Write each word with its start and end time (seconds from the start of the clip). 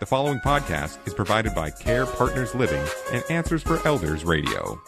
The 0.00 0.06
following 0.06 0.38
podcast 0.38 1.06
is 1.06 1.12
provided 1.12 1.54
by 1.54 1.68
Care 1.68 2.06
Partners 2.06 2.54
Living 2.54 2.82
and 3.12 3.22
Answers 3.28 3.62
for 3.62 3.86
Elders 3.86 4.24
Radio. 4.24 4.80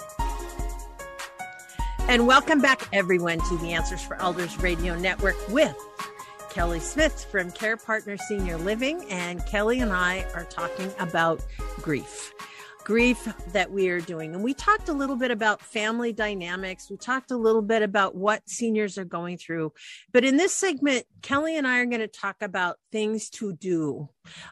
And 2.09 2.27
welcome 2.27 2.63
back, 2.63 2.89
everyone, 2.95 3.39
to 3.41 3.59
the 3.59 3.75
Answers 3.75 4.01
for 4.01 4.17
Elders 4.17 4.59
Radio 4.61 4.99
Network 4.99 5.37
with 5.51 5.77
Kelly 6.49 6.81
Smith 6.81 7.27
from 7.31 7.51
Care 7.51 7.77
Partners 7.77 8.23
Senior 8.27 8.57
Living. 8.57 9.05
And 9.11 9.45
Kelly 9.45 9.81
and 9.81 9.93
I 9.93 10.25
are 10.33 10.45
talking 10.45 10.91
about 10.99 11.45
grief 11.83 12.33
grief 12.85 13.29
that 13.53 13.71
we 13.71 13.89
are 13.89 14.01
doing. 14.01 14.35
And 14.35 14.43
we 14.43 14.55
talked 14.55 14.89
a 14.89 14.93
little 14.93 15.17
bit 15.17 15.31
about 15.31 15.61
family 15.61 16.13
dynamics. 16.13 16.91
We 16.91 16.97
talked 16.97 17.31
a 17.31 17.37
little 17.37 17.63
bit 17.63 17.83
about 17.83 18.15
what 18.15 18.49
seniors 18.49 18.99
are 18.99 19.05
going 19.05 19.39
through. 19.39 19.73
But 20.13 20.25
in 20.25 20.37
this 20.37 20.55
segment, 20.55 21.05
Kelly 21.23 21.57
and 21.57 21.67
I 21.67 21.79
are 21.79 21.87
going 21.87 22.01
to 22.01 22.09
talk 22.09 22.37
about 22.41 22.77
things 22.91 23.29
to 23.31 23.53
do. 23.53 24.09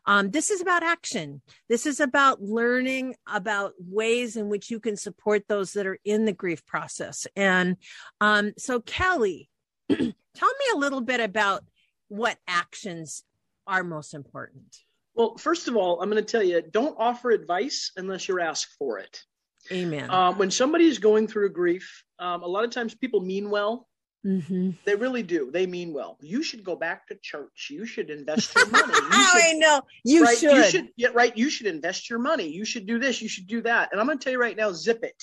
Um, 0.07 0.31
this 0.31 0.51
is 0.51 0.61
about 0.61 0.83
action. 0.83 1.43
This 1.69 1.87
is 1.87 2.01
about 2.01 2.43
learning 2.43 3.17
about 3.27 3.73
ways 3.79 4.37
in 4.37 4.49
which 4.49 4.71
you 4.71 4.81
can 4.81 4.97
support 4.97 5.45
those 5.49 5.73
that 5.73 5.87
are 5.87 5.99
in 6.05 6.25
the 6.25 6.33
grief 6.33 6.65
process. 6.67 7.27
And 7.37 7.77
um, 8.21 8.53
so, 8.57 8.81
Kelly, 8.81 9.49
tell 9.89 9.99
me 9.99 10.65
a 10.75 10.79
little 10.79 11.01
bit 11.01 11.21
about 11.21 11.65
what 12.09 12.39
actions 12.47 13.25
are 13.67 13.85
most 13.85 14.15
important. 14.15 14.77
Well, 15.21 15.37
first 15.37 15.69
of 15.69 15.77
all, 15.77 16.01
I'm 16.01 16.09
going 16.11 16.25
to 16.25 16.33
tell 16.33 16.43
you 16.43 16.63
don't 16.63 16.97
offer 16.99 17.31
advice 17.31 17.93
unless 17.99 18.27
you're 18.27 18.41
asked 18.41 18.75
for 18.79 18.99
it. 19.01 19.23
Amen. 19.71 20.11
Um, 20.11 20.39
when 20.39 20.51
somebody 20.51 20.87
is 20.87 20.99
going 20.99 21.29
through 21.29 21.53
grief, 21.53 22.03
um, 22.19 22.43
a 22.43 22.47
lot 22.47 22.65
of 22.65 22.71
times 22.71 22.95
people 22.95 23.21
mean 23.21 23.51
well. 23.51 23.87
Mm-hmm. 24.27 24.71
They 24.87 24.95
really 24.95 25.23
do. 25.23 25.51
They 25.53 25.67
mean 25.67 25.93
well. 25.93 26.17
You 26.23 26.43
should 26.43 26.65
go 26.65 26.75
back 26.75 27.07
to 27.09 27.19
church. 27.23 27.69
You 27.69 27.85
should 27.85 28.09
invest 28.09 28.55
your 28.55 28.71
money. 28.71 28.95
You 29.13 29.27
should, 29.27 29.43
I 29.43 29.53
know. 29.59 29.83
You 30.07 30.25
right? 30.25 30.39
should. 30.39 30.57
You 30.57 30.65
should. 30.65 30.89
Yeah, 30.97 31.09
right. 31.13 31.37
You 31.37 31.51
should 31.51 31.67
invest 31.67 32.09
your 32.09 32.19
money. 32.19 32.49
You 32.49 32.65
should 32.65 32.87
do 32.87 32.99
this. 32.99 33.21
You 33.21 33.29
should 33.29 33.47
do 33.47 33.61
that. 33.61 33.91
And 33.93 34.01
I'm 34.01 34.07
going 34.07 34.19
to 34.19 34.25
tell 34.25 34.33
you 34.33 34.41
right 34.41 34.57
now, 34.57 34.73
zip 34.73 35.05
it. 35.05 35.23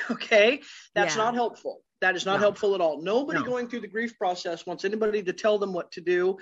okay, 0.10 0.62
that's 0.94 1.16
Yeah. 1.16 1.24
not 1.24 1.34
helpful. 1.34 1.82
That 2.00 2.16
is 2.16 2.24
not 2.26 2.34
No. 2.34 2.40
helpful 2.40 2.74
at 2.74 2.80
all. 2.80 3.02
Nobody 3.02 3.40
No. 3.40 3.44
going 3.44 3.68
through 3.68 3.80
the 3.80 3.88
grief 3.88 4.16
process 4.18 4.64
wants 4.66 4.84
anybody 4.86 5.22
to 5.22 5.32
tell 5.34 5.58
them 5.58 5.74
what 5.74 5.92
to 5.92 6.00
do. 6.00 6.38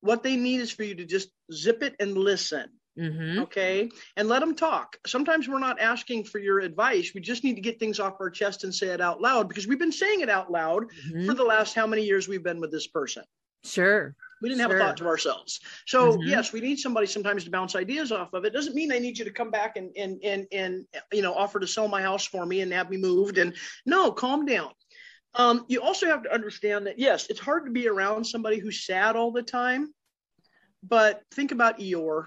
What 0.00 0.22
they 0.22 0.36
need 0.36 0.60
is 0.60 0.70
for 0.70 0.82
you 0.84 0.94
to 0.96 1.04
just 1.04 1.28
zip 1.52 1.82
it 1.82 1.94
and 2.00 2.16
listen 2.16 2.68
Mhm. 2.98 3.42
okay 3.42 3.88
and 4.16 4.28
let 4.28 4.40
them 4.40 4.54
talk 4.56 4.96
sometimes 5.06 5.48
we're 5.48 5.60
not 5.60 5.80
asking 5.80 6.24
for 6.24 6.40
your 6.40 6.58
advice 6.58 7.12
we 7.14 7.20
just 7.20 7.44
need 7.44 7.54
to 7.54 7.60
get 7.60 7.78
things 7.78 8.00
off 8.00 8.16
our 8.20 8.28
chest 8.30 8.64
and 8.64 8.74
say 8.74 8.88
it 8.88 9.00
out 9.00 9.20
loud 9.22 9.46
because 9.48 9.68
we've 9.68 9.78
been 9.78 9.92
saying 9.92 10.20
it 10.22 10.28
out 10.28 10.50
loud 10.50 10.90
Mhm. 11.08 11.24
for 11.26 11.34
the 11.34 11.44
last 11.44 11.74
how 11.74 11.86
many 11.86 12.02
years 12.04 12.26
we've 12.26 12.42
been 12.42 12.60
with 12.60 12.72
this 12.72 12.88
person 12.88 13.22
Sure. 13.64 14.16
we 14.42 14.48
didn't 14.48 14.60
have 14.62 14.72
a 14.72 14.78
thought 14.78 14.96
to 14.96 15.06
ourselves 15.06 15.60
so 15.86 16.16
Mhm. 16.16 16.26
yes 16.26 16.52
we 16.52 16.60
need 16.60 16.80
somebody 16.80 17.06
sometimes 17.06 17.44
to 17.44 17.50
bounce 17.50 17.76
ideas 17.76 18.10
off 18.10 18.32
of 18.34 18.44
it 18.44 18.50
doesn't 18.52 18.74
mean 18.74 18.90
i 18.90 18.98
need 18.98 19.16
you 19.16 19.24
to 19.24 19.30
come 19.30 19.52
back 19.52 19.76
and 19.76 19.92
and 19.96 20.18
and, 20.24 20.48
and 20.50 20.86
you 21.12 21.22
know 21.22 21.32
offer 21.32 21.60
to 21.60 21.68
sell 21.68 21.86
my 21.86 22.02
house 22.02 22.26
for 22.26 22.44
me 22.44 22.60
and 22.60 22.72
have 22.72 22.90
me 22.90 22.96
moved 22.96 23.38
and 23.38 23.54
no 23.86 24.10
calm 24.10 24.44
down 24.44 24.72
um, 25.34 25.64
you 25.68 25.80
also 25.80 26.06
have 26.06 26.22
to 26.24 26.32
understand 26.34 26.86
that 26.86 26.98
yes 26.98 27.26
it's 27.30 27.40
hard 27.40 27.64
to 27.66 27.70
be 27.70 27.88
around 27.88 28.24
somebody 28.24 28.58
who's 28.58 28.84
sad 28.84 29.16
all 29.16 29.30
the 29.32 29.42
time 29.42 29.92
but 30.82 31.22
think 31.32 31.52
about 31.52 31.78
eeyore 31.78 32.26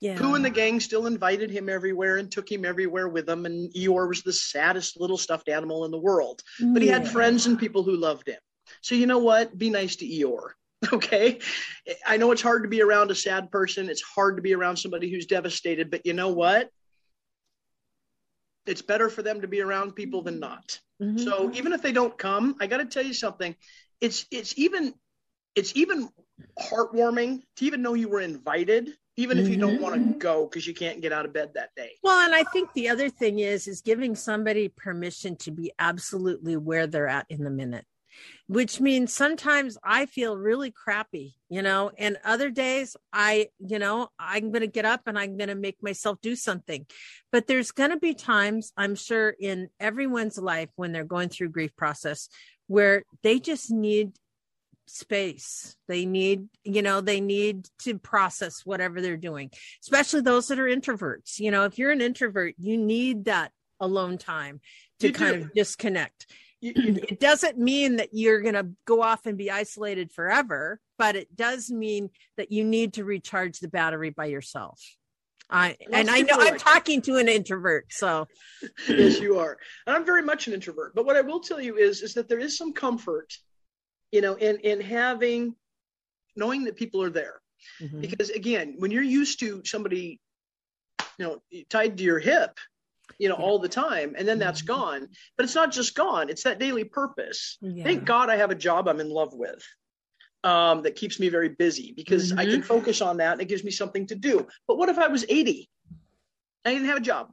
Yeah. 0.00 0.14
who 0.16 0.34
in 0.34 0.42
the 0.42 0.50
gang 0.50 0.80
still 0.80 1.06
invited 1.06 1.50
him 1.50 1.68
everywhere 1.68 2.18
and 2.18 2.30
took 2.30 2.50
him 2.50 2.64
everywhere 2.66 3.08
with 3.08 3.24
them. 3.24 3.46
And 3.46 3.72
Eeyore 3.72 4.06
was 4.08 4.22
the 4.22 4.34
saddest 4.34 5.00
little 5.00 5.16
stuffed 5.16 5.48
animal 5.48 5.86
in 5.86 5.90
the 5.90 5.98
world. 5.98 6.42
But 6.60 6.82
he 6.82 6.88
had 6.88 7.08
friends 7.08 7.46
and 7.46 7.58
people 7.58 7.82
who 7.82 7.96
loved 7.96 8.28
him. 8.28 8.40
So 8.82 8.94
you 8.94 9.06
know 9.06 9.20
what? 9.20 9.56
Be 9.56 9.70
nice 9.70 9.96
to 9.96 10.06
Eeyore. 10.06 10.50
Okay. 10.92 11.38
I 12.06 12.18
know 12.18 12.30
it's 12.32 12.42
hard 12.42 12.64
to 12.64 12.68
be 12.68 12.82
around 12.82 13.10
a 13.10 13.14
sad 13.14 13.50
person. 13.50 13.88
It's 13.88 14.02
hard 14.02 14.36
to 14.36 14.42
be 14.42 14.52
around 14.54 14.76
somebody 14.76 15.10
who's 15.10 15.24
devastated, 15.24 15.90
but 15.90 16.04
you 16.04 16.12
know 16.12 16.28
what? 16.28 16.68
It's 18.66 18.82
better 18.82 19.08
for 19.08 19.22
them 19.22 19.40
to 19.40 19.48
be 19.48 19.62
around 19.62 19.94
people 19.94 20.20
than 20.20 20.38
not. 20.40 20.78
Mhm. 21.02 21.18
So 21.18 21.52
even 21.54 21.72
if 21.72 21.82
they 21.82 21.92
don't 21.92 22.16
come, 22.16 22.56
I 22.60 22.66
got 22.66 22.78
to 22.78 22.84
tell 22.86 23.04
you 23.04 23.14
something. 23.14 23.54
It's 24.00 24.26
it's 24.30 24.56
even 24.58 24.94
it's 25.54 25.74
even 25.76 26.08
heartwarming 26.60 27.42
to 27.56 27.64
even 27.64 27.82
know 27.82 27.94
you 27.94 28.08
were 28.08 28.20
invited, 28.20 28.90
even 29.16 29.38
if 29.38 29.48
you 29.48 29.56
don't 29.56 29.80
want 29.80 29.94
to 29.94 30.18
go 30.18 30.46
because 30.46 30.66
you 30.66 30.74
can't 30.74 31.00
get 31.00 31.12
out 31.12 31.24
of 31.24 31.32
bed 31.32 31.52
that 31.54 31.70
day. 31.76 31.92
Well, 32.02 32.24
and 32.24 32.34
I 32.34 32.44
think 32.44 32.72
the 32.74 32.88
other 32.88 33.08
thing 33.08 33.38
is 33.38 33.66
is 33.68 33.80
giving 33.80 34.14
somebody 34.14 34.68
permission 34.68 35.36
to 35.38 35.50
be 35.50 35.72
absolutely 35.78 36.56
where 36.56 36.86
they're 36.86 37.08
at 37.08 37.26
in 37.28 37.44
the 37.44 37.50
minute. 37.50 37.86
Which 38.46 38.80
means 38.80 39.12
sometimes 39.12 39.78
I 39.82 40.06
feel 40.06 40.36
really 40.36 40.70
crappy, 40.70 41.34
you 41.48 41.62
know, 41.62 41.90
and 41.96 42.18
other 42.24 42.50
days 42.50 42.96
I, 43.12 43.48
you 43.58 43.78
know, 43.78 44.08
I'm 44.18 44.50
going 44.50 44.60
to 44.60 44.66
get 44.66 44.84
up 44.84 45.02
and 45.06 45.18
I'm 45.18 45.36
going 45.38 45.48
to 45.48 45.54
make 45.54 45.82
myself 45.82 46.18
do 46.20 46.36
something. 46.36 46.86
But 47.32 47.46
there's 47.46 47.70
going 47.70 47.90
to 47.90 47.96
be 47.98 48.14
times, 48.14 48.72
I'm 48.76 48.94
sure, 48.96 49.34
in 49.40 49.68
everyone's 49.80 50.36
life 50.38 50.68
when 50.76 50.92
they're 50.92 51.04
going 51.04 51.30
through 51.30 51.50
grief 51.50 51.74
process 51.74 52.28
where 52.66 53.04
they 53.22 53.38
just 53.40 53.70
need 53.70 54.12
space. 54.86 55.76
They 55.88 56.04
need, 56.04 56.48
you 56.62 56.82
know, 56.82 57.00
they 57.00 57.20
need 57.22 57.66
to 57.84 57.98
process 57.98 58.60
whatever 58.66 59.00
they're 59.00 59.16
doing 59.16 59.50
especially 59.82 60.20
those 60.20 60.48
that 60.48 60.58
are 60.58 60.64
introverts. 60.64 61.38
You 61.38 61.50
know, 61.50 61.64
if 61.64 61.78
you're 61.78 61.90
an 61.90 62.00
introvert, 62.00 62.54
you 62.58 62.76
need 62.76 63.26
that 63.26 63.52
alone 63.80 64.18
time 64.18 64.60
to 65.00 65.08
You 65.08 65.12
kind 65.12 65.36
do. 65.36 65.42
of 65.42 65.52
disconnect. 65.54 66.26
You, 66.60 66.72
you 66.76 66.92
do. 66.92 67.04
It 67.08 67.20
doesn't 67.20 67.58
mean 67.58 67.96
that 67.96 68.10
you're 68.12 68.40
going 68.40 68.54
to 68.54 68.68
go 68.86 69.02
off 69.02 69.26
and 69.26 69.36
be 69.38 69.50
isolated 69.50 70.12
forever, 70.12 70.80
but 70.98 71.16
it 71.16 71.34
does 71.34 71.70
mean 71.70 72.10
that 72.36 72.52
you 72.52 72.64
need 72.64 72.94
to 72.94 73.04
recharge 73.04 73.58
the 73.58 73.68
battery 73.68 74.10
by 74.10 74.26
yourself. 74.26 74.80
I 75.50 75.76
and 75.92 76.08
I 76.08 76.22
know 76.22 76.36
I'm 76.38 76.58
talking 76.58 77.02
to 77.02 77.16
an 77.16 77.28
introvert, 77.28 77.86
so 77.90 78.26
yes, 78.88 79.20
you 79.20 79.38
are. 79.38 79.58
And 79.86 79.94
I'm 79.94 80.04
very 80.04 80.22
much 80.22 80.46
an 80.46 80.54
introvert. 80.54 80.94
But 80.94 81.04
what 81.04 81.16
I 81.16 81.20
will 81.20 81.40
tell 81.40 81.60
you 81.60 81.76
is, 81.76 82.02
is 82.02 82.14
that 82.14 82.28
there 82.28 82.38
is 82.38 82.56
some 82.56 82.72
comfort, 82.72 83.32
you 84.10 84.22
know, 84.22 84.34
in 84.36 84.56
in 84.60 84.80
having 84.80 85.54
knowing 86.34 86.64
that 86.64 86.76
people 86.76 87.02
are 87.02 87.10
there. 87.10 87.40
Mhm. 87.80 88.00
Because 88.00 88.30
again, 88.30 88.76
when 88.78 88.90
you're 88.90 89.02
used 89.02 89.38
to 89.40 89.62
somebody, 89.64 90.18
you 91.18 91.26
know, 91.26 91.42
tied 91.68 91.98
to 91.98 92.02
your 92.04 92.18
hip, 92.18 92.58
you 93.18 93.28
know, 93.28 93.36
Yeah. 93.38 93.44
all 93.44 93.58
the 93.58 93.68
time, 93.68 94.14
and 94.16 94.26
then 94.26 94.38
that's 94.38 94.62
Mhm. 94.62 94.66
gone. 94.66 95.08
But 95.36 95.44
it's 95.44 95.54
not 95.54 95.72
just 95.72 95.94
gone; 95.94 96.28
it's 96.30 96.44
that 96.44 96.58
daily 96.58 96.84
purpose. 96.84 97.58
Yeah. 97.60 97.84
Thank 97.84 98.04
God 98.04 98.30
I 98.30 98.36
have 98.36 98.50
a 98.50 98.54
job 98.54 98.88
I'm 98.88 99.00
in 99.00 99.10
love 99.10 99.34
with. 99.34 99.62
Um, 100.42 100.82
that 100.82 100.94
keeps 100.96 101.18
me 101.18 101.30
very 101.30 101.48
busy 101.48 101.94
because 101.96 102.32
I 102.32 102.44
can 102.44 102.60
Mhm. 102.60 102.66
focus 102.66 103.00
on 103.00 103.16
that 103.16 103.32
and 103.32 103.40
it 103.40 103.46
gives 103.46 103.64
me 103.64 103.70
something 103.70 104.06
to 104.08 104.14
do. 104.14 104.46
But 104.68 104.76
what 104.76 104.90
if 104.90 104.98
I 104.98 105.08
was 105.08 105.24
80? 105.26 105.70
I 106.66 106.72
didn't 106.74 106.88
have 106.88 106.98
a 106.98 107.00
job. 107.00 107.32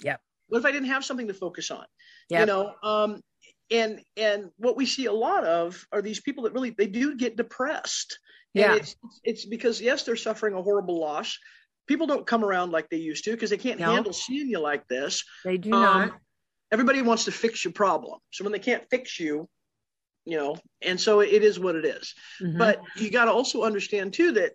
Yeah. 0.00 0.16
What 0.48 0.58
if 0.58 0.64
I 0.64 0.72
didn't 0.72 0.88
have 0.88 1.04
something 1.04 1.28
to 1.28 1.34
focus 1.34 1.70
on? 1.70 1.86
You 2.28 2.44
know, 2.46 2.74
um, 2.82 3.22
and 3.70 4.02
and 4.16 4.50
what 4.56 4.76
we 4.76 4.86
see 4.86 5.06
a 5.06 5.12
lot 5.12 5.44
of 5.44 5.86
are 5.92 6.02
these 6.02 6.20
people 6.20 6.42
that 6.44 6.52
really 6.52 6.70
they 6.70 6.88
do 6.88 7.14
get 7.14 7.36
depressed. 7.36 8.18
And 8.56 8.64
Yeah. 8.64 8.74
it's 8.74 8.96
it's 9.22 9.46
because 9.46 9.80
yes, 9.80 10.02
they're 10.02 10.16
suffering 10.16 10.54
a 10.54 10.62
horrible 10.62 10.98
loss. 10.98 11.38
People 11.86 12.06
don't 12.06 12.26
come 12.26 12.44
around 12.44 12.70
like 12.70 12.88
they 12.88 12.96
used 12.96 13.24
to 13.24 13.32
because 13.32 13.50
they 13.50 13.56
can't 13.56 13.80
No. 13.80 13.92
handle 13.92 14.12
seeing 14.12 14.48
you 14.48 14.58
like 14.60 14.86
this. 14.88 15.24
they 15.44 15.58
do 15.58 15.72
Um, 15.74 15.80
not. 16.08 16.20
everybody 16.70 17.02
wants 17.02 17.24
to 17.24 17.32
fix 17.32 17.64
your 17.64 17.72
problem. 17.72 18.20
So 18.30 18.44
when 18.44 18.52
they 18.52 18.58
can't 18.58 18.88
fix 18.90 19.18
you, 19.18 19.48
you 20.24 20.36
know, 20.36 20.56
and 20.80 21.00
so 21.00 21.20
it 21.20 21.42
is 21.42 21.58
what 21.58 21.74
it 21.74 21.84
is. 21.84 22.14
Mhm. 22.40 22.58
But 22.58 22.80
you 22.96 23.10
got 23.10 23.24
to 23.24 23.32
also 23.32 23.62
understand 23.64 24.14
too 24.14 24.32
that 24.32 24.52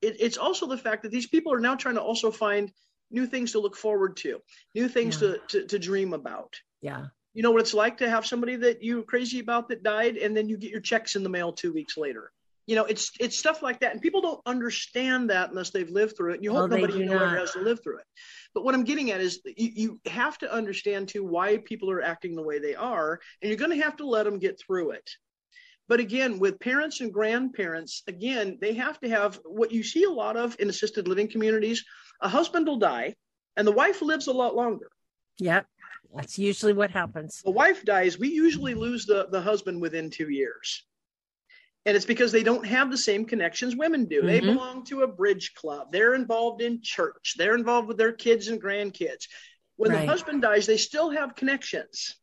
it, 0.00 0.16
it's 0.20 0.38
also 0.38 0.66
the 0.66 0.78
fact 0.78 1.02
that 1.02 1.10
these 1.10 1.26
people 1.26 1.52
are 1.52 1.58
now 1.60 1.74
trying 1.74 1.96
to 1.96 2.02
also 2.02 2.30
find 2.30 2.72
new 3.10 3.26
things 3.26 3.52
to 3.52 3.58
look 3.58 3.74
forward 3.76 4.16
to, 4.18 4.40
new 4.76 4.88
things 4.88 5.20
Yeah. 5.20 5.32
to, 5.32 5.38
to 5.48 5.66
to 5.66 5.78
dream 5.78 6.12
about. 6.14 6.54
yeah. 6.80 7.06
You 7.34 7.42
know 7.42 7.50
what 7.52 7.60
it's 7.60 7.74
like 7.74 7.98
to 7.98 8.08
have 8.10 8.26
somebody 8.26 8.56
that 8.56 8.82
you're 8.82 9.02
crazy 9.02 9.38
about 9.38 9.68
that 9.68 9.82
died, 9.84 10.16
and 10.16 10.36
then 10.36 10.48
you 10.48 10.56
get 10.56 10.70
your 10.70 10.80
checks 10.80 11.14
in 11.14 11.22
the 11.22 11.28
mail 11.28 11.52
two 11.52 11.72
weeks 11.72 11.96
later. 11.96 12.32
You 12.68 12.76
know, 12.76 12.84
it's 12.84 13.10
it's 13.18 13.38
stuff 13.38 13.62
like 13.62 13.80
that, 13.80 13.92
and 13.92 14.02
people 14.02 14.20
don't 14.20 14.42
understand 14.44 15.30
that 15.30 15.48
unless 15.48 15.70
they've 15.70 15.88
lived 15.88 16.18
through 16.18 16.32
it. 16.32 16.34
And 16.34 16.44
you 16.44 16.52
hope 16.52 16.68
they 16.68 16.76
nobody 16.76 16.98
you 16.98 17.06
know 17.06 17.14
ever 17.14 17.38
has 17.38 17.52
to 17.52 17.60
live 17.60 17.82
through 17.82 17.98
it. 17.98 18.04
But 18.54 18.62
what 18.62 18.74
I'm 18.74 18.84
getting 18.84 19.10
at 19.10 19.22
is 19.22 19.40
you, 19.44 19.70
you 19.74 20.00
have 20.04 20.36
to 20.38 20.52
understand 20.52 21.08
too 21.08 21.24
why 21.24 21.56
people 21.56 21.90
are 21.90 22.02
acting 22.02 22.36
the 22.36 22.42
way 22.42 22.58
they 22.58 22.74
are, 22.74 23.20
and 23.40 23.48
you're 23.48 23.56
going 23.56 23.76
to 23.76 23.82
have 23.82 23.96
to 23.96 24.06
let 24.06 24.24
them 24.24 24.38
get 24.38 24.60
through 24.60 24.90
it. 24.90 25.08
But 25.88 26.00
again, 26.00 26.38
with 26.38 26.60
parents 26.60 27.00
and 27.00 27.10
grandparents, 27.10 28.02
again, 28.06 28.58
they 28.60 28.74
have 28.74 29.00
to 29.00 29.08
have 29.08 29.40
what 29.46 29.72
you 29.72 29.82
see 29.82 30.04
a 30.04 30.10
lot 30.10 30.36
of 30.36 30.54
in 30.58 30.68
assisted 30.68 31.08
living 31.08 31.30
communities. 31.30 31.82
A 32.20 32.28
husband 32.28 32.66
will 32.66 32.78
die, 32.78 33.14
and 33.56 33.66
the 33.66 33.72
wife 33.72 34.02
lives 34.02 34.26
a 34.26 34.32
lot 34.32 34.54
longer. 34.54 34.90
Yep. 35.38 35.66
That's 36.14 36.38
usually 36.38 36.74
what 36.74 36.90
happens. 36.90 37.40
the 37.42 37.50
wife 37.50 37.82
dies, 37.84 38.18
we 38.18 38.28
usually 38.28 38.74
lose 38.74 39.06
the, 39.06 39.28
the 39.30 39.40
husband 39.40 39.80
within 39.80 40.10
two 40.10 40.28
years. 40.28 40.84
And 41.88 41.96
it's 41.96 42.04
because 42.04 42.32
they 42.32 42.42
don't 42.42 42.66
have 42.66 42.90
the 42.90 42.98
same 42.98 43.24
connections 43.24 43.74
women 43.74 44.04
do. 44.04 44.20
They 44.20 44.42
Mhm. 44.42 44.52
belong 44.52 44.84
to 44.88 45.04
a 45.04 45.06
bridge 45.08 45.54
club. 45.54 45.90
They're 45.90 46.12
involved 46.12 46.60
in 46.60 46.82
church. 46.82 47.34
They're 47.38 47.54
involved 47.54 47.88
with 47.88 47.96
their 47.96 48.12
kids 48.12 48.48
and 48.48 48.62
grandkids. 48.62 49.26
When 49.76 49.90
Right. 49.92 50.00
the 50.02 50.06
husband 50.06 50.42
dies, 50.42 50.66
they 50.66 50.76
still 50.76 51.08
have 51.08 51.34
connections. 51.34 52.18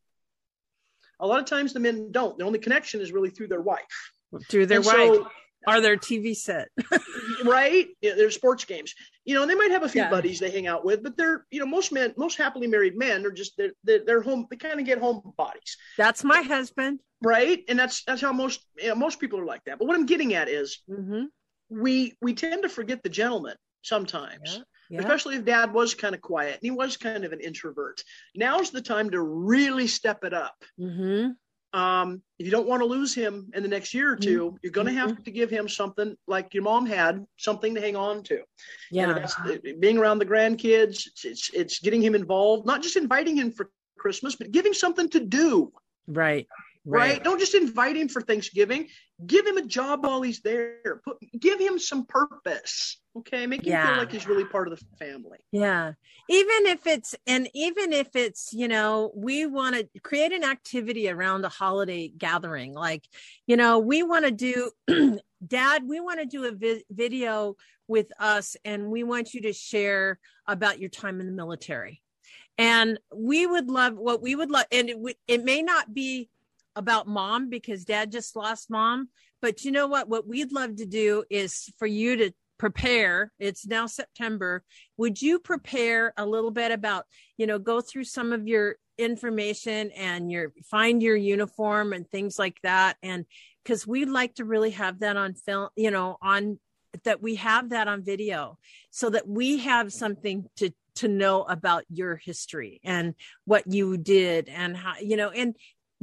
A 1.19 1.25
lot 1.25 1.39
of 1.39 1.47
times 1.47 1.73
the 1.73 1.79
men 1.79 2.11
don't. 2.11 2.37
The 2.37 2.43
only 2.43 2.59
connection 2.59 3.01
is 3.01 3.11
really 3.11 3.31
through 3.31 3.47
their 3.47 3.59
wife. 3.61 4.11
Through 4.49 4.67
their 4.67 4.77
And 4.77 4.85
wife 4.85 4.95
so- 5.15 5.31
or 5.67 5.81
their 5.81 5.97
TV 5.97 6.35
set. 6.35 6.69
right? 7.45 7.87
Yeah, 8.01 8.13
there's 8.15 8.35
sports 8.35 8.65
games, 8.65 8.93
you 9.25 9.35
know, 9.35 9.41
and 9.41 9.49
they 9.49 9.55
might 9.55 9.71
have 9.71 9.83
a 9.83 9.89
few 9.89 10.01
Yeah. 10.01 10.09
buddies 10.09 10.39
they 10.39 10.49
hang 10.51 10.67
out 10.67 10.85
with, 10.85 11.03
but 11.03 11.17
they're, 11.17 11.45
you 11.51 11.59
know, 11.59 11.65
most 11.65 11.91
men, 11.91 12.13
most 12.17 12.37
happily 12.37 12.67
married 12.67 12.97
men 12.97 13.25
are 13.25 13.31
just 13.31 13.57
they're 13.57 13.71
they're, 13.83 14.03
they're 14.05 14.21
home. 14.21 14.47
They 14.49 14.57
kind 14.57 14.79
of 14.79 14.85
get 14.85 14.99
home 14.99 15.21
bodies, 15.37 15.77
That's 15.97 16.23
my 16.23 16.41
husband. 16.41 16.99
right? 17.23 17.63
And 17.67 17.77
that's 17.79 18.03
that's 18.03 18.21
how 18.21 18.33
most 18.33 18.65
you 18.77 18.89
know, 18.89 18.95
most 18.95 19.19
people 19.19 19.39
are 19.39 19.45
like 19.45 19.63
that. 19.65 19.79
But 19.79 19.87
what 19.87 19.95
I'm 19.97 20.05
getting 20.05 20.33
at 20.33 20.47
is 20.49 20.79
Mm-hmm. 20.89 21.23
we 21.69 22.15
we 22.21 22.33
tend 22.33 22.63
to 22.63 22.69
forget 22.69 23.03
the 23.03 23.09
gentleman 23.09 23.55
sometimes. 23.83 24.61
Yeah. 24.89 24.99
Especially 24.99 25.35
if 25.37 25.45
dad 25.45 25.73
was 25.73 25.95
kind 25.95 26.13
of 26.13 26.21
quiet 26.21 26.53
and 26.53 26.61
he 26.61 26.69
was 26.69 26.95
kind 26.95 27.25
of 27.25 27.31
an 27.33 27.39
introvert. 27.39 28.03
Now's 28.35 28.69
the 28.69 28.83
time 28.83 29.09
to 29.11 29.19
really 29.19 29.87
step 29.87 30.23
it 30.23 30.31
up. 30.33 30.55
Mm-hmm. 30.79 31.31
Um, 31.75 32.21
if 32.39 32.45
you 32.45 32.51
don't 32.51 32.67
want 32.67 32.81
to 32.81 32.85
lose 32.85 33.13
him 33.13 33.51
in 33.53 33.61
the 33.61 33.67
next 33.67 33.93
year 33.93 34.13
or 34.13 34.15
2 34.15 34.57
you're 34.63 34.71
going 34.71 34.87
to 34.87 34.93
have 34.93 35.21
to 35.23 35.29
give 35.29 35.49
him 35.49 35.67
something 35.67 36.15
like 36.25 36.53
your 36.53 36.63
mom 36.63 36.85
had, 36.85 37.25
something 37.37 37.75
to 37.75 37.81
hang 37.81 37.97
on 37.97 38.23
to. 38.23 38.43
Yeah. 38.91 39.11
That's 39.11 39.35
being 39.79 39.97
around 39.97 40.19
the 40.19 40.25
grandkids. 40.25 41.05
It's, 41.05 41.25
it's 41.25 41.49
it's 41.53 41.79
getting 41.79 42.01
him 42.01 42.15
involved, 42.15 42.65
not 42.65 42.81
just 42.81 42.95
inviting 42.95 43.35
him 43.35 43.51
for 43.51 43.69
Christmas, 43.97 44.37
but 44.37 44.51
giving 44.51 44.73
something 44.73 45.09
to 45.09 45.19
do. 45.19 45.73
Right. 46.07 46.47
Right? 46.85 47.23
Don't 47.23 47.39
just 47.39 47.55
invite 47.55 47.97
him 47.97 48.07
for 48.09 48.21
Thanksgiving. 48.21 48.89
Give 49.25 49.45
him 49.45 49.57
a 49.57 49.65
job 49.65 50.03
while 50.05 50.21
he's 50.21 50.41
there. 50.41 51.01
Put 51.03 51.17
give 51.39 51.59
him 51.59 51.79
some 51.79 52.05
purpose. 52.05 52.99
Okay, 53.17 53.47
make 53.47 53.61
him 53.65 53.71
Yeah. 53.71 53.87
feel 53.87 53.97
like 53.97 54.11
he's 54.11 54.27
really 54.27 54.45
part 54.45 54.67
of 54.71 54.77
the 54.79 54.85
family. 54.97 55.39
Yeah. 55.51 55.93
Even 56.29 56.65
if 56.67 56.85
it's, 56.85 57.15
and 57.25 57.49
even 57.53 57.93
if 57.93 58.15
it's, 58.15 58.51
you 58.53 58.67
know, 58.67 59.11
we 59.15 59.45
want 59.45 59.75
to 59.75 59.99
create 60.01 60.31
an 60.33 60.43
activity 60.43 61.09
around 61.09 61.45
a 61.45 61.49
holiday 61.49 62.09
gathering. 62.09 62.73
Like, 62.73 63.03
you 63.47 63.55
know, 63.57 63.79
we 63.79 64.03
want 64.03 64.25
to 64.25 64.31
do, 64.31 64.71
dad, 65.47 65.83
we 65.87 65.99
want 65.99 66.19
to 66.19 66.25
do 66.25 66.43
a 66.45 66.51
vi- 66.51 66.83
video 66.91 67.55
with 67.87 68.07
us 68.19 68.57
and 68.65 68.87
we 68.91 69.03
want 69.03 69.33
you 69.33 69.41
to 69.43 69.53
share 69.53 70.19
about 70.47 70.79
your 70.79 70.89
time 70.89 71.19
in 71.21 71.25
the 71.25 71.31
military. 71.31 72.01
And 72.57 72.99
we 73.13 73.45
would 73.47 73.69
love 73.69 73.95
what 73.95 74.21
we 74.21 74.35
would 74.35 74.49
love, 74.51 74.65
and 74.71 74.89
it, 74.89 74.99
would- 74.99 75.17
it 75.27 75.43
may 75.43 75.61
not 75.61 75.93
be 75.93 76.29
about 76.75 77.07
mom 77.07 77.49
because 77.49 77.85
dad 77.85 78.11
just 78.11 78.35
lost 78.35 78.69
mom, 78.69 79.09
but 79.41 79.63
you 79.63 79.71
know 79.71 79.87
what? 79.87 80.09
What 80.09 80.27
we'd 80.27 80.51
love 80.51 80.77
to 80.77 80.85
do 80.85 81.23
is 81.29 81.71
for 81.77 81.87
you 81.87 82.17
to 82.17 82.31
prepare. 82.57 83.31
It's 83.39 83.67
now 83.67 83.85
September 83.85 84.63
would 84.97 85.21
you 85.21 85.39
prepare 85.39 86.13
a 86.17 86.25
little 86.25 86.51
bit 86.51 86.71
about 86.71 87.05
you 87.37 87.47
know 87.47 87.59
go 87.59 87.81
through 87.81 88.05
some 88.05 88.31
of 88.31 88.47
your 88.47 88.75
information 88.97 89.91
and 89.91 90.31
your 90.31 90.53
find 90.69 91.03
your 91.03 91.17
uniform 91.17 91.91
and 91.91 92.09
things 92.09 92.39
like 92.39 92.57
that 92.63 92.95
and 93.03 93.25
because 93.63 93.85
we'd 93.85 94.09
like 94.09 94.33
to 94.35 94.45
really 94.45 94.71
have 94.71 94.99
that 94.99 95.17
on 95.17 95.33
film 95.33 95.67
you 95.75 95.91
know 95.91 96.17
on 96.21 96.57
that 97.03 97.21
we 97.21 97.35
have 97.35 97.71
that 97.71 97.89
on 97.89 98.03
video 98.03 98.57
so 98.91 99.09
that 99.09 99.27
we 99.27 99.57
have 99.57 99.91
something 99.91 100.45
to 100.55 100.71
to 100.95 101.09
know 101.09 101.43
about 101.43 101.83
your 101.89 102.15
history 102.15 102.79
and 102.85 103.15
what 103.43 103.63
you 103.67 103.97
did 103.97 104.47
and 104.47 104.77
how 104.77 104.93
you 105.01 105.17
know 105.17 105.29
and 105.29 105.55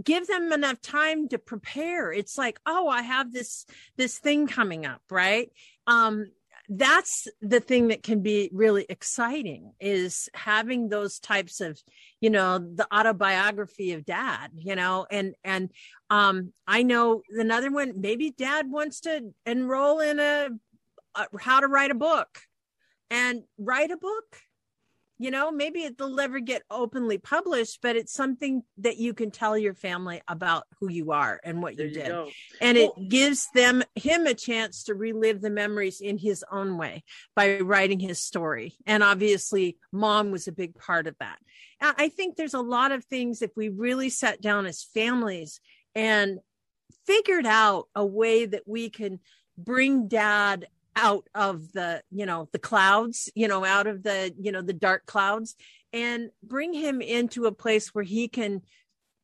give 0.02 0.26
them 0.26 0.52
enough 0.52 0.80
time 0.80 1.28
to 1.28 1.38
prepare. 1.38 2.12
It's 2.12 2.38
like 2.38 2.58
oh 2.66 2.88
i 2.88 3.02
have 3.02 3.32
this 3.32 3.66
this 3.96 4.18
thing 4.18 4.46
coming 4.46 4.86
up 4.86 5.02
right? 5.10 5.50
Um 5.86 6.30
that's 6.68 7.26
the 7.40 7.60
thing 7.60 7.88
that 7.88 8.04
can 8.04 8.22
be 8.22 8.48
really 8.52 8.86
exciting 8.88 9.72
is 9.80 10.28
having 10.32 10.88
those 10.88 11.18
types 11.18 11.60
of 11.60 11.78
you 12.20 12.30
know 12.30 12.58
the 12.58 12.86
autobiography 12.94 13.92
of 13.92 14.04
dad 14.04 14.50
you 14.56 14.76
know? 14.76 15.06
And 15.10 15.34
and 15.44 15.70
um 16.10 16.52
i 16.66 16.82
know 16.82 17.22
another 17.30 17.70
one 17.70 18.00
maybe 18.00 18.30
dad 18.30 18.70
wants 18.70 19.00
to 19.00 19.32
enroll 19.44 20.00
in 20.00 20.18
a, 20.18 20.48
a 21.14 21.26
how 21.38 21.60
to 21.60 21.68
write 21.68 21.90
a 21.90 21.96
book 21.96 22.38
and 23.10 23.42
write 23.58 23.90
a 23.90 23.96
book 23.96 24.38
you 25.22 25.30
know 25.30 25.50
maybe 25.52 25.84
it'll 25.84 26.14
never 26.14 26.40
get 26.40 26.62
openly 26.70 27.16
published 27.18 27.78
but 27.82 27.94
it's 27.96 28.12
something 28.12 28.62
that 28.78 28.96
you 28.96 29.14
can 29.14 29.30
tell 29.30 29.56
your 29.56 29.74
family 29.74 30.20
about 30.26 30.64
who 30.80 30.90
you 30.90 31.12
are 31.12 31.40
and 31.44 31.62
what 31.62 31.76
There 31.76 31.86
you 31.86 31.94
did. 31.94 32.10
and 32.60 32.76
Well- 32.78 32.94
it 32.96 33.08
gives 33.08 33.48
them 33.54 33.82
him 33.94 34.26
a 34.26 34.34
chance 34.34 34.84
to 34.84 34.94
relive 34.94 35.40
the 35.40 35.50
memories 35.50 36.00
in 36.00 36.18
his 36.18 36.44
own 36.50 36.76
way 36.76 37.04
by 37.36 37.60
writing 37.60 38.00
his 38.00 38.20
story. 38.20 38.76
And 38.86 39.02
obviously 39.02 39.76
mom 39.92 40.30
was 40.30 40.48
a 40.48 40.52
big 40.52 40.74
part 40.74 41.06
of 41.06 41.16
that. 41.20 41.38
I 41.80 41.94
I 42.04 42.08
think 42.08 42.36
there's 42.36 42.54
a 42.54 42.60
lot 42.60 42.90
of 42.92 43.04
things 43.04 43.42
if 43.42 43.52
we 43.56 43.68
really 43.68 44.10
sat 44.10 44.40
down 44.40 44.66
as 44.66 44.82
families 44.82 45.60
and 45.94 46.38
figured 47.06 47.46
out 47.46 47.88
a 47.94 48.04
way 48.04 48.46
that 48.46 48.62
we 48.66 48.90
can 48.90 49.20
bring 49.58 50.08
dad 50.08 50.66
out 50.94 51.26
of 51.34 51.72
the 51.72 52.02
you 52.10 52.26
know 52.26 52.48
the 52.52 52.58
clouds 52.58 53.30
you 53.34 53.48
know 53.48 53.64
out 53.64 53.86
of 53.86 54.02
the 54.02 54.32
you 54.38 54.52
know 54.52 54.60
the 54.60 54.74
dark 54.74 55.06
clouds 55.06 55.56
and 55.92 56.30
bring 56.42 56.72
him 56.72 57.00
into 57.00 57.46
a 57.46 57.52
place 57.52 57.94
where 57.94 58.04
he 58.04 58.28
can 58.28 58.62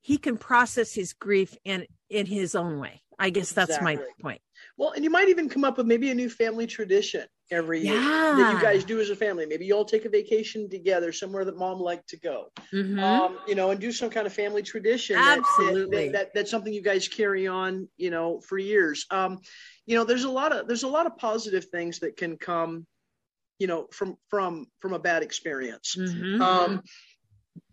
he 0.00 0.18
can 0.18 0.36
process 0.38 0.94
his 0.94 1.12
grief 1.12 1.56
in 1.64 1.86
in 2.08 2.26
his 2.26 2.54
own 2.54 2.78
way. 2.78 3.02
I 3.18 3.30
guess 3.30 3.52
that's 3.52 3.80
my 3.82 3.98
point. 4.22 4.40
Well, 4.76 4.92
and 4.92 5.02
you 5.02 5.10
might 5.10 5.28
even 5.28 5.48
come 5.48 5.64
up 5.64 5.76
with 5.76 5.86
maybe 5.86 6.10
a 6.10 6.14
new 6.14 6.30
family 6.30 6.66
tradition 6.66 7.26
every 7.50 7.80
year 7.80 7.98
that 8.00 8.52
you 8.54 8.60
guys 8.60 8.84
do 8.84 9.00
as 9.00 9.10
a 9.10 9.16
family. 9.16 9.46
Maybe 9.46 9.64
you 9.66 9.74
all 9.74 9.84
take 9.84 10.04
a 10.04 10.08
vacation 10.08 10.68
together 10.68 11.12
somewhere 11.12 11.44
that 11.44 11.56
mom 11.56 11.80
liked 11.80 12.08
to 12.10 12.18
go. 12.18 12.52
Mhm. 12.72 13.02
Um, 13.02 13.38
you 13.46 13.54
know, 13.54 13.70
and 13.70 13.80
do 13.80 13.90
some 13.92 14.10
kind 14.10 14.26
of 14.26 14.32
family 14.32 14.62
tradition. 14.62 15.16
that- 15.16 15.36
that- 15.36 15.38
Absolutely. 15.38 16.08
That, 16.08 16.12
that, 16.12 16.34
that's 16.34 16.50
something 16.50 16.72
you 16.72 16.82
guys 16.82 17.08
carry 17.08 17.46
on, 17.46 17.88
you 17.96 18.10
know, 18.10 18.40
for 18.40 18.58
years. 18.58 19.06
Um, 19.10 19.40
you 19.86 19.96
know, 19.96 20.04
there's 20.04 20.24
a 20.24 20.30
lot 20.30 20.52
of 20.52 20.66
there's 20.68 20.82
a 20.82 20.88
lot 20.88 21.06
of 21.06 21.16
positive 21.16 21.64
things 21.66 22.00
that 22.00 22.16
can 22.16 22.36
come, 22.36 22.86
you 23.58 23.66
know, 23.66 23.86
from 23.92 24.16
from 24.28 24.66
from 24.80 24.92
a 24.92 24.98
bad 24.98 25.22
experience. 25.22 25.96
Mhm. 25.98 26.40
Um, 26.40 26.82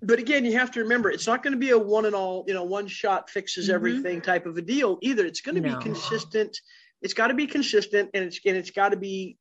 but 0.01 0.19
again, 0.19 0.45
you 0.45 0.53
have 0.57 0.71
to 0.71 0.81
remember 0.81 1.11
it's 1.11 1.27
not 1.27 1.43
going 1.43 1.53
to 1.53 1.59
be 1.59 1.71
a 1.71 1.77
one 1.77 2.05
and 2.05 2.15
all, 2.15 2.45
you 2.47 2.53
know, 2.53 2.63
one 2.63 2.87
shot 2.87 3.29
fixes 3.29 3.67
Mhm. 3.69 3.73
everything 3.73 4.21
type 4.21 4.45
of 4.45 4.57
a 4.57 4.61
deal 4.61 4.97
either. 5.01 5.25
It's 5.25 5.41
going 5.41 5.61
to 5.61 5.67
No. 5.69 5.77
be 5.77 5.83
consistent. 5.83 6.57
It's 7.01 7.13
got 7.13 7.27
to 7.27 7.33
be 7.33 7.45
consistent, 7.45 8.09
and 8.13 8.23
it's 8.23 8.39
and 8.45 8.55
it's 8.55 8.71
got 8.71 8.89
to 8.89 8.97
be 8.97 9.37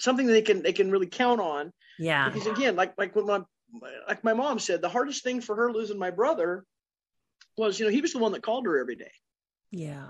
something 0.00 0.26
they 0.26 0.42
can 0.42 0.62
they 0.62 0.72
can 0.72 0.90
really 0.90 1.06
count 1.06 1.40
on. 1.40 1.72
yeah 1.98 2.28
Because 2.28 2.46
again, 2.46 2.76
like 2.76 2.94
like 2.98 3.14
when 3.16 3.26
my 3.26 3.40
like 4.06 4.24
my 4.24 4.32
mom 4.34 4.58
said, 4.58 4.80
the 4.80 4.88
hardest 4.88 5.22
thing 5.22 5.40
for 5.40 5.54
her 5.56 5.72
losing 5.72 5.98
my 5.98 6.10
brother 6.10 6.64
was, 7.56 7.78
you 7.78 7.86
know, 7.86 7.92
he 7.92 8.00
was 8.00 8.12
the 8.12 8.18
one 8.18 8.32
that 8.32 8.42
called 8.42 8.66
her 8.66 8.78
every 8.78 8.96
day, 8.96 9.12
yeah 9.70 10.06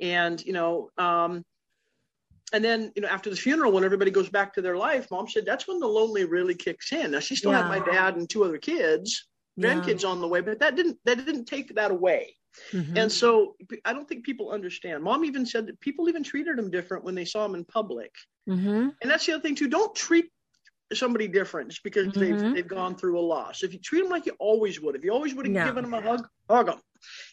and 0.00 0.44
you 0.44 0.52
know, 0.52 0.90
um, 0.98 1.44
and 2.52 2.64
then 2.64 2.92
you 2.96 3.02
know 3.02 3.08
after 3.08 3.30
the 3.30 3.36
funeral, 3.36 3.72
when 3.72 3.84
everybody 3.84 4.10
goes 4.10 4.28
back 4.28 4.54
to 4.54 4.62
their 4.62 4.76
life, 4.76 5.10
mom 5.10 5.28
said 5.28 5.44
that's 5.46 5.68
when 5.68 5.78
the 5.78 5.86
lonely 5.86 6.24
really 6.24 6.54
kicks 6.54 6.92
in. 6.92 7.12
Now 7.12 7.20
she 7.20 7.36
still 7.36 7.52
had 7.52 7.68
my 7.68 7.78
dad 7.78 8.16
and 8.16 8.28
two 8.28 8.44
other 8.44 8.58
kids, 8.58 9.28
grandkids 9.62 10.08
on 10.08 10.20
the 10.20 10.28
way, 10.28 10.40
but 10.40 10.58
that 10.60 10.74
didn't 10.76 10.98
that 11.04 11.24
didn't 11.24 11.44
take 11.46 11.74
that 11.76 11.90
away. 11.90 12.36
Mhm. 12.72 12.96
And 12.98 13.12
so 13.12 13.56
I 13.84 13.92
don't 13.92 14.08
think 14.08 14.24
people 14.24 14.50
understand. 14.50 15.02
Mom 15.02 15.24
even 15.24 15.46
said 15.46 15.66
that 15.66 15.80
people 15.80 16.08
even 16.08 16.22
treated 16.22 16.58
him 16.58 16.70
different 16.70 17.04
when 17.04 17.14
they 17.14 17.24
saw 17.24 17.44
him 17.44 17.54
in 17.54 17.64
public. 17.64 18.12
Mhm. 18.48 18.94
And 19.00 19.10
that's 19.10 19.26
the 19.26 19.32
other 19.34 19.42
thing 19.42 19.54
too. 19.54 19.68
Don't 19.68 19.94
treat 19.94 20.30
somebody 20.92 21.28
different 21.28 21.70
just 21.70 21.84
because 21.84 22.08
Mhm. 22.08 22.14
they've 22.14 22.54
they've 22.54 22.68
gone 22.68 22.96
through 22.96 23.18
a 23.18 23.22
loss. 23.22 23.62
If 23.62 23.72
you 23.72 23.78
treat 23.78 24.02
them 24.02 24.10
like 24.10 24.26
you 24.26 24.34
always 24.40 24.80
would, 24.80 24.96
if 24.96 25.04
you 25.04 25.12
always 25.12 25.34
would 25.34 25.46
have 25.46 25.54
No. 25.54 25.64
given 25.64 25.84
them 25.84 25.94
a 25.94 26.00
hug, 26.00 26.26
hug 26.48 26.66
them. 26.66 26.80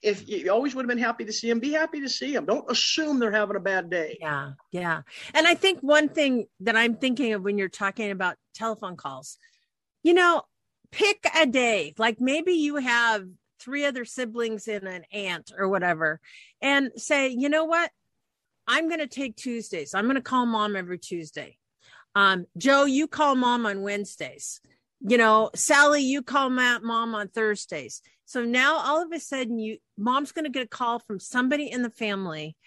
If 0.03 0.29
you 0.29 0.51
always 0.51 0.75
would 0.75 0.83
have 0.83 0.89
been 0.89 0.97
happy 0.99 1.25
to 1.25 1.33
see 1.33 1.49
them, 1.49 1.59
be 1.59 1.71
happy 1.71 1.99
to 2.01 2.07
see 2.07 2.31
them. 2.33 2.45
Don't 2.45 2.69
assume 2.69 3.19
they're 3.19 3.31
having 3.31 3.55
a 3.57 3.59
bad 3.59 3.89
day. 3.89 4.17
Yeah, 4.21 4.53
yeah. 4.71 5.01
And 5.33 5.47
I 5.47 5.55
think 5.55 5.79
one 5.81 6.07
thing 6.07 6.47
that 6.59 6.75
I'm 6.75 6.95
thinking 6.95 7.33
of 7.33 7.41
when 7.43 7.57
you're 7.57 7.67
talking 7.67 8.11
about 8.11 8.37
telephone 8.53 8.95
calls, 8.95 9.39
you 10.03 10.13
know, 10.13 10.43
pick 10.91 11.25
a 11.35 11.45
day. 11.47 11.93
Like 11.97 12.21
maybe 12.21 12.53
you 12.53 12.75
have 12.75 13.27
three 13.59 13.85
other 13.85 14.05
siblings 14.05 14.67
and 14.67 14.87
an 14.87 15.03
aunt 15.11 15.51
or 15.57 15.67
whatever, 15.67 16.19
and 16.61 16.91
say, 16.95 17.29
you 17.29 17.49
know 17.49 17.65
what? 17.65 17.91
I'm 18.67 18.87
going 18.87 18.99
to 18.99 19.07
take 19.07 19.35
Tuesdays. 19.35 19.93
I'm 19.93 20.05
going 20.05 20.15
to 20.15 20.21
call 20.21 20.45
mom 20.45 20.75
every 20.75 20.99
Tuesday. 20.99 21.57
Um, 22.15 22.45
Joe, 22.57 22.85
you 22.85 23.07
call 23.07 23.35
mom 23.35 23.65
on 23.65 23.81
Wednesdays. 23.81 24.59
You 24.99 25.17
know, 25.17 25.51
Sally, 25.55 26.01
you 26.01 26.23
call 26.23 26.49
ma- 26.49 26.79
mom 26.79 27.15
on 27.15 27.29
Thursdays. 27.29 28.01
So 28.25 28.43
now 28.43 28.77
all 28.77 29.01
of 29.01 29.11
a 29.11 29.19
sudden, 29.19 29.59
you 29.59 29.77
mom's 29.97 30.31
going 30.31 30.45
to 30.45 30.51
get 30.51 30.63
a 30.63 30.67
call 30.67 30.99
from 30.99 31.19
somebody 31.19 31.71
in 31.71 31.81
the 31.81 31.89
family 31.89 32.57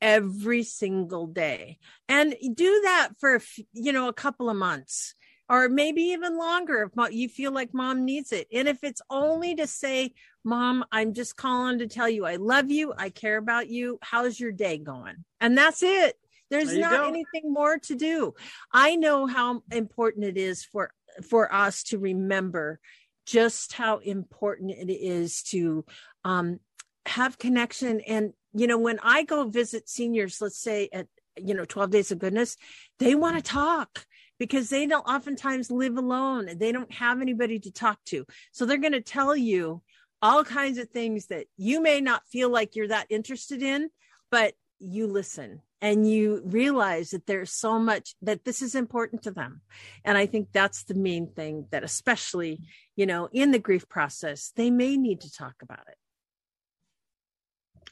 every 0.00 0.62
single 0.62 1.26
day 1.26 1.78
and 2.08 2.34
do 2.54 2.80
that 2.84 3.10
for 3.18 3.40
you 3.72 3.92
know 3.92 4.08
a 4.08 4.12
couple 4.12 4.50
of 4.50 4.56
months 4.56 5.14
or 5.48 5.68
maybe 5.68 6.02
even 6.02 6.38
longer 6.38 6.90
if 6.96 7.12
you 7.12 7.28
feel 7.28 7.52
like 7.52 7.74
mom 7.74 8.04
needs 8.04 8.32
it. 8.32 8.48
And 8.52 8.68
if 8.68 8.82
it's 8.82 9.02
only 9.10 9.54
to 9.56 9.66
say 9.66 10.12
mom 10.46 10.84
i'm 10.92 11.14
just 11.14 11.36
calling 11.36 11.78
to 11.78 11.86
tell 11.86 12.08
you 12.08 12.26
i 12.26 12.36
love 12.36 12.70
you 12.70 12.92
i 12.98 13.08
care 13.08 13.38
about 13.38 13.66
you 13.68 13.98
how's 14.02 14.38
your 14.38 14.52
day 14.52 14.78
going? 14.78 15.24
And 15.40 15.56
that's 15.56 15.82
it. 15.82 16.16
There's 16.50 16.70
There 16.70 16.80
not 16.80 17.00
go. 17.00 17.08
anything 17.08 17.52
more 17.52 17.78
to 17.78 17.94
do. 17.94 18.34
I 18.72 18.96
know 18.96 19.26
how 19.26 19.62
important 19.70 20.26
it 20.26 20.36
is 20.36 20.64
for 20.64 20.92
for 21.28 21.52
us 21.52 21.82
to 21.84 21.98
remember 21.98 22.80
just 23.26 23.72
how 23.72 23.98
important 23.98 24.70
it 24.70 24.92
is 24.92 25.42
to 25.44 25.84
um 26.24 26.60
have 27.06 27.38
connection. 27.38 28.00
And 28.00 28.32
you 28.54 28.66
know 28.66 28.78
when 28.78 28.98
i 29.02 29.24
go 29.24 29.48
visit 29.48 29.88
seniors 29.88 30.40
let's 30.40 30.58
say 30.58 30.88
at 30.92 31.08
you 31.36 31.54
know 31.54 31.64
12 31.64 31.90
days 31.90 32.12
of 32.12 32.18
goodness 32.18 32.56
they 32.98 33.14
want 33.14 33.36
to 33.36 33.42
talk 33.42 34.06
because 34.38 34.68
they 34.68 34.86
don't 34.86 35.06
oftentimes 35.06 35.70
live 35.70 35.96
alone. 35.96 36.48
They 36.56 36.72
don't 36.72 36.92
have 36.92 37.20
anybody 37.20 37.58
to 37.60 37.70
talk 37.70 37.98
to. 38.06 38.26
So 38.52 38.66
they're 38.66 38.76
going 38.78 38.92
to 38.92 39.00
tell 39.00 39.36
you 39.36 39.82
all 40.22 40.44
kinds 40.44 40.78
of 40.78 40.88
things 40.88 41.26
that 41.26 41.46
you 41.56 41.82
may 41.82 42.00
not 42.00 42.26
feel 42.26 42.48
like 42.48 42.74
you're 42.74 42.88
that 42.88 43.06
interested 43.10 43.62
in 43.62 43.90
but 44.30 44.54
you 44.80 45.06
listen 45.06 45.60
and 45.80 46.10
you 46.10 46.42
realize 46.44 47.10
that 47.10 47.26
there's 47.26 47.52
so 47.52 47.78
much 47.78 48.16
that 48.22 48.44
this 48.44 48.62
is 48.62 48.74
important 48.74 49.22
to 49.22 49.30
them. 49.30 49.60
And 50.04 50.18
i 50.18 50.26
think 50.26 50.48
that's 50.50 50.84
the 50.84 50.94
main 50.94 51.28
thing 51.28 51.66
that 51.70 51.84
especially 51.84 52.60
you 52.96 53.06
know 53.06 53.28
in 53.32 53.52
the 53.52 53.58
grief 53.58 53.88
process 53.88 54.50
they 54.56 54.70
may 54.70 54.96
need 54.96 55.20
to 55.20 55.30
talk 55.30 55.54
about 55.62 55.86
it. 55.88 55.98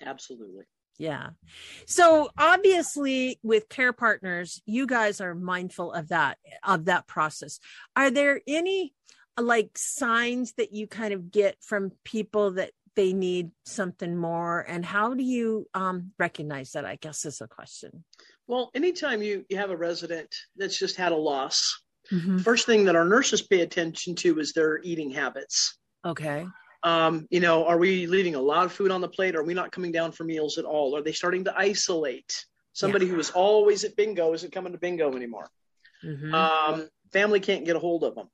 Absolutely 0.05 0.65
yeah. 0.99 1.31
So 1.87 2.31
obviously 2.39 3.39
with 3.43 3.69
care 3.69 3.93
partners, 3.93 4.63
you 4.67 4.87
guys 4.87 5.21
are 5.21 5.35
mindful 5.35 5.93
of 5.93 6.09
that 6.09 6.39
of 6.63 6.85
that 6.87 7.07
process. 7.07 7.59
Are 7.97 8.11
there 8.11 8.41
any 8.47 8.93
like 9.41 9.71
signs 9.77 10.53
that 10.55 10.73
you 10.73 10.87
kind 10.87 11.15
of 11.15 11.31
get 11.31 11.57
from 11.61 11.93
people 12.05 12.53
that 12.53 12.71
they 12.95 13.13
need 13.13 13.51
something 13.65 14.17
more 14.17 14.61
and 14.61 14.85
how 14.85 15.15
do 15.15 15.23
you 15.23 15.67
um, 15.75 16.13
recognize 16.19 16.73
that 16.73 16.85
i 16.85 16.97
guess 16.97 17.25
is 17.25 17.41
a 17.41 17.49
question 17.49 18.05
well 18.47 18.71
anytime 18.75 19.23
you, 19.23 19.45
you 19.49 19.57
have 19.57 19.71
a 19.71 19.77
resident 19.77 20.35
that's 20.57 20.79
just 20.79 20.97
had 20.97 21.13
a 21.13 21.17
loss 21.17 21.81
mm-hmm. 22.11 22.39
first 22.39 22.67
thing 22.67 22.85
that 22.85 22.97
our 22.97 23.05
nurses 23.05 23.41
pay 23.41 23.61
attention 23.61 24.15
to 24.15 24.39
is 24.39 24.53
their 24.53 24.79
eating 24.83 25.11
habits 25.11 25.79
okay 26.05 26.47
um, 26.83 27.27
you 27.31 27.41
know, 27.41 27.67
are 27.67 27.79
we 27.79 28.07
leaving 28.07 28.35
a 28.35 28.41
lot 28.41 28.65
of 28.65 28.73
food 28.73 28.91
on 28.91 29.01
the 29.01 29.09
plate? 29.09 29.37
Are 29.37 29.45
we 29.45 29.55
not 29.55 29.73
coming 29.73 29.93
down 29.93 30.13
for 30.13 30.25
meals 30.25 30.59
at 30.59 30.65
all? 30.65 30.97
Are 30.97 31.03
they 31.03 31.13
starting 31.13 31.45
to 31.45 31.55
isolate? 31.57 32.45
Somebody 32.73 33.05
yeah. 33.05 33.13
who 33.13 33.17
was 33.19 33.31
always 33.31 33.85
at 33.85 33.97
bingo 33.97 34.33
isn't 34.33 34.53
coming 34.53 34.73
to 34.73 34.79
bingo 34.79 35.15
anymore. 35.15 35.49
Mm-hmm. 36.05 36.35
Um, 36.35 36.89
family 37.13 37.39
can't 37.39 37.65
get 37.65 37.77
a 37.77 37.79
hold 37.79 38.03
of 38.05 38.15
them. 38.15 38.29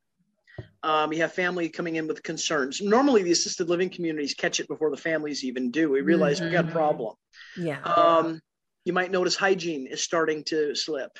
Um, 0.82 1.12
you 1.12 1.20
have 1.22 1.32
family 1.32 1.68
coming 1.68 1.96
in 1.96 2.06
with 2.06 2.22
concerns. 2.22 2.80
Normally, 2.80 3.22
the 3.22 3.32
assisted 3.32 3.68
living 3.68 3.90
communities 3.90 4.34
catch 4.34 4.60
it 4.60 4.68
before 4.68 4.90
the 4.90 4.96
families 4.96 5.44
even 5.44 5.70
do. 5.70 5.90
We 5.90 6.00
realize 6.00 6.38
mm-hmm. 6.38 6.46
we 6.46 6.52
got 6.52 6.64
a 6.64 6.68
mm-hmm. 6.68 6.76
problem. 6.76 7.16
Yeah. 7.56 7.80
Um, 7.82 8.40
you 8.84 8.92
might 8.92 9.10
notice 9.10 9.34
hygiene 9.34 9.86
is 9.86 10.02
starting 10.02 10.44
to 10.44 10.74
slip. 10.74 11.10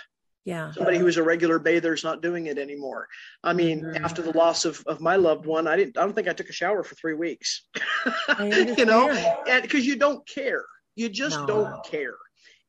Yeah. 0.48 0.70
Somebody 0.72 0.96
who 0.96 1.04
was 1.04 1.18
a 1.18 1.22
regular 1.22 1.58
bather 1.58 1.92
is 1.92 2.02
not 2.02 2.22
doing 2.22 2.46
it 2.46 2.56
anymore. 2.56 3.06
I 3.44 3.52
mean, 3.52 3.82
mm-hmm. 3.82 4.02
after 4.02 4.22
the 4.22 4.32
loss 4.32 4.64
of, 4.64 4.82
of 4.86 4.98
my 4.98 5.16
loved 5.16 5.44
one, 5.44 5.66
I 5.66 5.76
didn't, 5.76 5.98
I 5.98 6.04
don't 6.04 6.14
think 6.14 6.26
I 6.26 6.32
took 6.32 6.48
a 6.48 6.54
shower 6.54 6.82
for 6.82 6.94
three 6.94 7.12
weeks, 7.12 7.66
you 8.40 8.86
know, 8.86 9.10
and 9.46 9.60
because 9.60 9.86
you 9.86 9.96
don't 9.96 10.26
care, 10.26 10.64
you 10.96 11.10
just 11.10 11.38
no. 11.40 11.46
don't 11.46 11.84
care. 11.84 12.14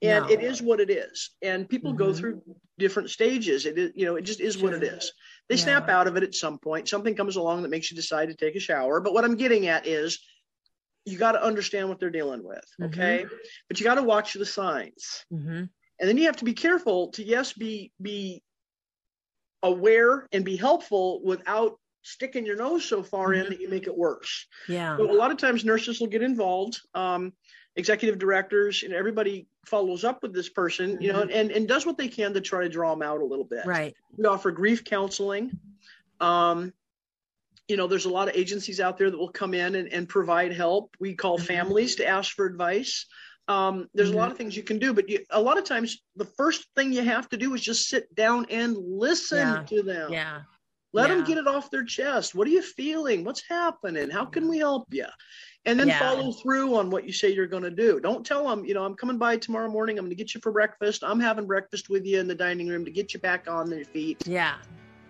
And 0.01 0.25
no. 0.25 0.29
it 0.29 0.43
is 0.43 0.61
what 0.61 0.81
it 0.81 0.89
is. 0.89 1.29
And 1.41 1.69
people 1.69 1.91
mm-hmm. 1.91 1.99
go 1.99 2.13
through 2.13 2.41
different 2.77 3.11
stages. 3.11 3.65
It 3.65 3.77
is, 3.77 3.91
you 3.95 4.05
know, 4.05 4.17
it 4.17 4.23
just 4.23 4.41
is 4.41 4.57
what 4.57 4.73
it 4.73 4.83
is. 4.83 5.13
They 5.47 5.55
yeah. 5.55 5.63
snap 5.63 5.87
out 5.87 6.07
of 6.07 6.17
it 6.17 6.23
at 6.23 6.35
some 6.35 6.59
point. 6.59 6.89
Something 6.89 7.15
comes 7.15 7.37
along 7.37 7.61
that 7.61 7.69
makes 7.69 7.89
you 7.89 7.95
decide 7.95 8.27
to 8.27 8.35
take 8.35 8.57
a 8.57 8.59
shower. 8.59 8.99
But 8.99 9.13
what 9.13 9.23
I'm 9.23 9.37
getting 9.37 9.67
at 9.67 9.87
is 9.87 10.19
you 11.05 11.17
got 11.17 11.31
to 11.31 11.41
understand 11.41 11.87
what 11.87 12.01
they're 12.01 12.09
dealing 12.09 12.43
with. 12.43 12.65
Mm-hmm. 12.81 12.83
Okay. 12.87 13.23
Mm-hmm. 13.23 13.35
But 13.69 13.79
you 13.79 13.85
got 13.85 13.95
to 13.95 14.03
watch 14.03 14.33
the 14.33 14.45
signs. 14.45 15.23
Mm-hmm. 15.31 15.63
And 15.99 16.07
then 16.07 16.17
you 16.17 16.25
have 16.25 16.37
to 16.37 16.45
be 16.45 16.53
careful 16.53 17.09
to 17.11 17.23
yes 17.23 17.53
be 17.53 17.91
be 18.01 18.41
aware 19.61 20.27
and 20.31 20.45
be 20.45 20.55
helpful 20.55 21.21
without 21.23 21.77
sticking 22.01 22.45
your 22.45 22.55
nose 22.55 22.85
so 22.85 23.03
far 23.03 23.33
in 23.33 23.49
that 23.49 23.59
you 23.59 23.69
make 23.69 23.87
it 23.87 23.97
worse. 23.97 24.47
Yeah. 24.67 24.95
So 24.97 25.11
a 25.11 25.13
lot 25.13 25.31
of 25.31 25.37
times 25.37 25.65
nurses 25.65 25.99
will 25.99 26.07
get 26.07 26.23
involved. 26.23 26.79
Um, 26.93 27.33
executive 27.75 28.19
directors 28.19 28.83
and 28.83 28.93
everybody 28.93 29.47
follows 29.65 30.03
up 30.03 30.21
with 30.21 30.33
this 30.33 30.49
person, 30.49 30.97
you 31.01 31.13
know, 31.13 31.21
mm-hmm. 31.21 31.31
and, 31.31 31.51
and 31.51 31.67
does 31.67 31.85
what 31.85 31.97
they 31.97 32.07
can 32.07 32.33
to 32.33 32.41
try 32.41 32.63
to 32.63 32.69
draw 32.69 32.91
them 32.91 33.01
out 33.01 33.21
a 33.21 33.25
little 33.25 33.45
bit. 33.45 33.65
Right. 33.65 33.95
We 34.17 34.25
offer 34.25 34.51
grief 34.51 34.83
counseling. 34.83 35.57
Um, 36.19 36.73
you 37.67 37.77
know, 37.77 37.87
there's 37.87 38.05
a 38.05 38.09
lot 38.09 38.27
of 38.27 38.35
agencies 38.35 38.79
out 38.79 38.97
there 38.97 39.09
that 39.11 39.17
will 39.17 39.31
come 39.31 39.53
in 39.53 39.75
and, 39.75 39.93
and 39.93 40.09
provide 40.09 40.51
help. 40.51 40.95
We 40.99 41.15
call 41.15 41.37
mm-hmm. 41.37 41.45
families 41.45 41.95
to 41.95 42.07
ask 42.07 42.35
for 42.35 42.45
advice. 42.45 43.05
Um, 43.49 43.89
there's 43.95 44.09
mm-hmm. 44.09 44.17
a 44.17 44.21
lot 44.21 44.31
of 44.31 44.37
things 44.37 44.55
you 44.55 44.61
can 44.61 44.77
do, 44.77 44.93
but 44.93 45.09
you, 45.09 45.25
a 45.31 45.41
lot 45.41 45.57
of 45.57 45.63
times 45.63 46.03
the 46.15 46.25
first 46.25 46.67
thing 46.75 46.93
you 46.93 47.03
have 47.03 47.27
to 47.29 47.37
do 47.37 47.55
is 47.55 47.61
just 47.61 47.89
sit 47.89 48.13
down 48.13 48.45
and 48.51 48.77
listen 48.77 49.39
yeah. 49.39 49.63
to 49.63 49.81
them. 49.81 50.13
Yeah. 50.13 50.41
Let 50.93 51.09
yeah. 51.09 51.15
them 51.15 51.25
get 51.25 51.37
it 51.39 51.47
off 51.47 51.71
their 51.71 51.83
chest. 51.83 52.35
What 52.35 52.47
are 52.47 52.51
you 52.51 52.61
feeling? 52.61 53.23
What's 53.23 53.43
happening? 53.47 54.09
How 54.11 54.23
can 54.23 54.47
we 54.47 54.59
help 54.59 54.87
you? 54.91 55.05
And 55.65 55.79
then 55.79 55.87
yeah. 55.87 55.99
follow 55.99 56.31
through 56.31 56.75
on 56.75 56.89
what 56.89 57.05
you 57.05 57.11
say 57.11 57.33
you're 57.33 57.47
going 57.47 57.63
to 57.63 57.71
do. 57.71 57.99
Don't 57.99 58.25
tell 58.25 58.47
them, 58.47 58.65
you 58.65 58.73
know, 58.75 58.85
I'm 58.85 58.95
coming 58.95 59.17
by 59.17 59.37
tomorrow 59.37 59.69
morning. 59.69 59.97
I'm 59.97 60.05
going 60.05 60.11
to 60.11 60.15
get 60.15 60.33
you 60.33 60.41
for 60.41 60.51
breakfast. 60.51 61.03
I'm 61.03 61.19
having 61.19 61.45
breakfast 61.45 61.89
with 61.89 62.05
you 62.05 62.19
in 62.19 62.27
the 62.27 62.35
dining 62.35 62.67
room 62.67 62.85
to 62.85 62.91
get 62.91 63.13
you 63.13 63.19
back 63.19 63.49
on 63.49 63.69
your 63.71 63.83
feet. 63.85 64.25
Yeah. 64.25 64.55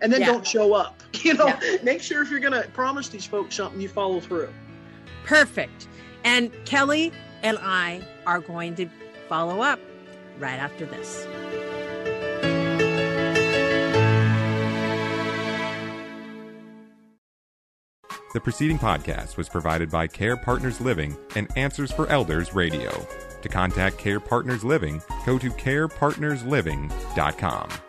And 0.01 0.11
then 0.11 0.21
don't 0.21 0.47
show 0.47 0.73
up. 0.73 1.03
You 1.21 1.33
know, 1.33 1.53
make 1.83 2.01
sure 2.01 2.21
if 2.21 2.31
you're 2.31 2.39
going 2.39 2.53
to 2.53 2.67
promise 2.69 3.09
these 3.09 3.25
folks 3.25 3.55
something, 3.55 3.81
you 3.81 3.89
follow 3.89 4.21
through. 4.21 4.49
Perfect. 5.25 5.89
And 6.23 6.51
Kelly 6.65 7.11
and 7.43 7.57
I 7.61 8.01
are 8.25 8.39
going 8.39 8.75
to 8.75 8.87
follow 9.27 9.61
up 9.61 9.79
right 10.39 10.59
after 10.59 10.85
this. 10.85 11.27
The 18.31 18.39
preceding 18.39 18.77
podcast 18.77 19.37
was 19.37 19.49
provided 19.49 19.89
by 19.89 20.05
Care 20.05 20.37
Partners 20.37 20.79
Living 20.79 21.17
and 21.35 21.47
Answers 21.57 21.91
for 21.91 22.05
Elders 22.09 22.53
Radio. 22.53 22.91
To 23.41 23.49
contact 23.49 23.97
Care 23.97 24.19
Partners 24.19 24.63
Living, 24.63 25.01
go 25.25 25.39
to 25.39 25.49
carepartnersliving.com. 25.49 27.88